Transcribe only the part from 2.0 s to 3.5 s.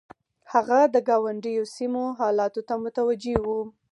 حالاتو ته متوجه و.